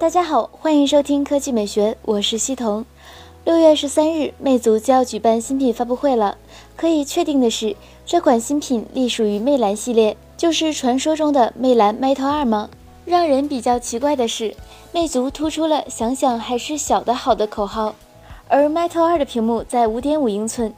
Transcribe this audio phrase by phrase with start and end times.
[0.00, 2.86] 大家好，欢迎收听科技美学，我是西彤。
[3.44, 6.38] 六月十三日，魅族就要举办新品发布会了。
[6.74, 7.76] 可以确定的是，
[8.06, 12.70] 这款新品隶属于魅蓝系列，就是传说中的魅蓝 Metal 二吗？
[13.04, 14.56] 让人比较奇怪的是，
[14.90, 17.94] 魅族突出了“想想还是小的好”的口号，
[18.48, 20.72] 而 Metal 二的屏幕在五点五英寸。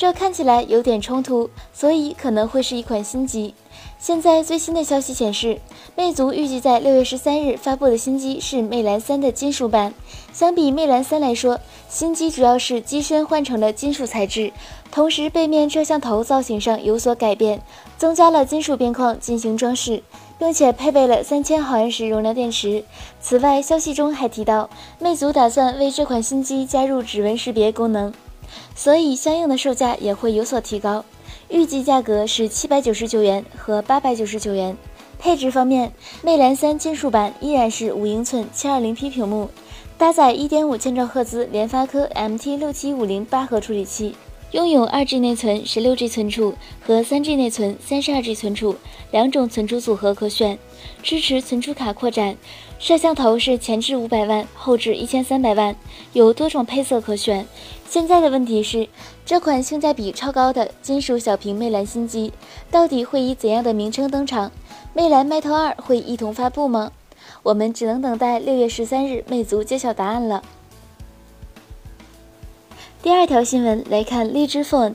[0.00, 3.52] 这看起来有点冲突，所以可能会是一款新机。
[3.98, 5.60] 现在最新的消息显示，
[5.94, 9.92] 魅族预计在六月十三日发布的新机是魅蓝三的金属版。
[10.32, 11.60] 相比魅蓝三来说，
[11.90, 14.54] 新机主要是机身换成了金属材质，
[14.90, 17.60] 同时背面摄像头造型上有所改变，
[17.98, 20.02] 增加了金属边框进行装饰，
[20.38, 22.84] 并且配备了三千毫安时容量电池。
[23.20, 28.10] 此外，消息中还提到，魅族打算为这款新机加入指纹识别功能。
[28.74, 31.04] 所以相应的售价也会有所提高，
[31.48, 34.76] 预计价格是七百九十九元和八百九十九元。
[35.18, 35.92] 配置方面，
[36.22, 39.50] 魅蓝三金属版依然是五英寸七二零 P 屏幕，
[39.98, 44.16] 搭载一点五千兆赫兹联发科 MT 六七五零八核处理器，
[44.52, 48.74] 拥有二 G 内存、十六 G 存储和三 G 内存、三十二 G 存储
[49.12, 50.58] 两种存储组合可选，
[51.04, 52.36] 支持存储卡扩展。
[52.80, 55.76] 摄像头是前置五百万，后置一千三百万，
[56.14, 57.46] 有多种配色可选。
[57.88, 58.88] 现在的问题是，
[59.24, 62.32] 这款性价比超高的金属小屏魅蓝新机，
[62.72, 64.50] 到底会以怎样的名称登场？
[64.92, 66.90] 魅蓝 Mate 二会一同发布吗？
[67.44, 70.42] 我们只能等待六月十三日魅族揭晓答案了。
[73.02, 74.92] 第二条新闻来看，荔枝 Phone，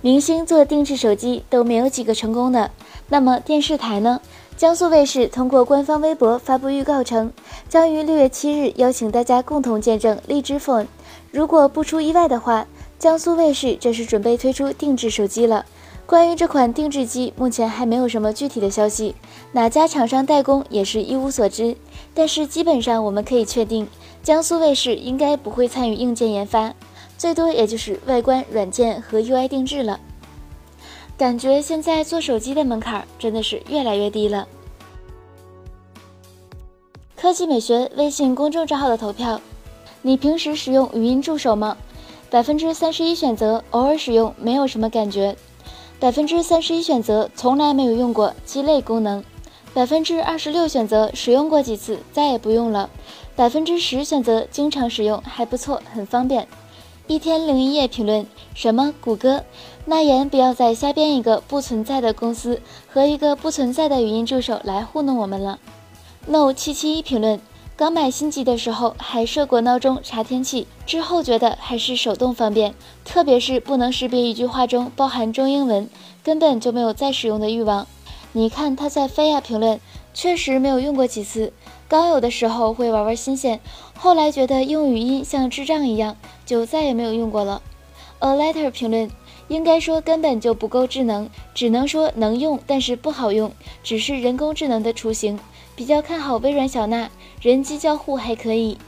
[0.00, 2.72] 明星做定制手机都没有几个成功的，
[3.08, 4.20] 那么电视台呢？
[4.56, 7.32] 江苏卫视通过官方微博发布预告称，
[7.68, 10.88] 将于六月七日邀请大家共同见证荔枝 Phone。
[11.30, 12.66] 如果不出意外的话，
[12.98, 15.64] 江苏卫视这是准备推出定制手机了。
[16.06, 19.14] 关于这款定制机，目前还没有什么具体的消息，
[19.52, 21.76] 哪家厂商代工也是一无所知。
[22.14, 23.86] 但是基本上我们可以确定，
[24.24, 26.74] 江苏卫视应该不会参与硬件研发，
[27.18, 30.00] 最多也就是外观、软件和 UI 定制了。
[31.18, 34.46] 感觉现在做手机的门槛真的是越来越低了。
[37.16, 39.40] 科技美学微信公众账号的投票。
[40.00, 41.76] 你平时使用语音助手吗？
[42.30, 45.34] 百分之三十一选择偶尔使用，没有什么感觉；
[45.98, 49.20] 百分之三十一选择从来没有用过，鸡肋功能；
[49.74, 52.88] 百分之二十六选择使用过几次，再也不用了；
[53.34, 56.46] 百分之十选择经常使用，还不错，很方便。
[57.08, 59.42] 一天零一夜评论：什么谷歌？
[59.86, 65.58] 那言不要再瞎编一个不存在的公司和一个不存在的语音助手来糊弄我们了。
[66.26, 67.40] no 七七一评论。
[67.78, 72.74] 刚买新机的时候还设过闹钟查天气，之后觉得还是手动方便，
[73.06, 75.88] 特别是不能识别一句话中包含中英文，
[76.22, 77.86] 根本就没有再使用的欲望。
[78.32, 79.80] 你看他在飞亚评论，
[80.12, 81.54] 确实没有用过几次，
[81.88, 83.60] 刚有的时候会玩玩新鲜，
[83.96, 86.16] 后来觉得用语音像智障一样，
[86.48, 87.60] 就再也没有用过了。
[88.20, 89.10] A letter 评论，
[89.48, 93.52] 应该说根本就不够智能，只能说能用，但是不好用，
[93.84, 95.38] 只是人工智能的雏形。
[95.76, 97.10] 比较看好微软小娜，
[97.42, 98.78] 人机交互还可以。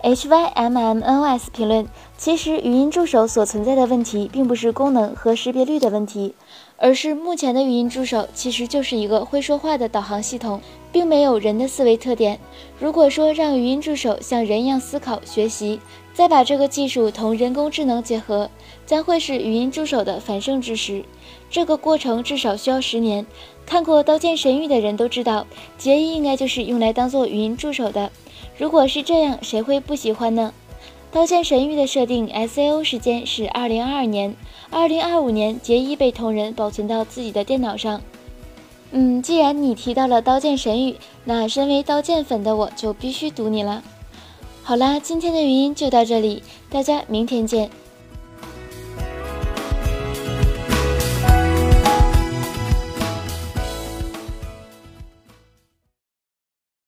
[0.00, 1.86] H Y M M N O S 评论：
[2.16, 6.34] 其实语音助手所存在的问题，并不是功能和识别率的问题，
[6.78, 10.60] 而是目前的语音助手其实就是一个会说话的导航系统，
[10.92, 12.38] 并没有人的思维特点。
[12.78, 15.80] 如果说让语音助手像人一样思考、学习，
[16.12, 18.50] 再把这个技术同人工智能结合，
[18.84, 21.04] 将会是语音助手的繁盛之时。
[21.50, 23.26] 这个过程至少需要十年。
[23.64, 25.46] 看过《刀剑神域》的人都知道，
[25.78, 28.12] 杰伊应该就是用来当做语音助手的。
[28.58, 30.52] 如果是这样，谁会不喜欢呢？
[31.16, 34.36] 《刀剑神域》的设定 S A O 时间是二零二二年，
[34.68, 38.02] 二零二五年杰伊被同人保存到自己的电脑上。
[38.90, 40.92] 嗯，既然你提到了《刀剑神域》，
[41.24, 43.82] 那身为刀剑粉的我就必须读你了。
[44.62, 47.70] 好啦，今天的语音就到这里，大家明天见。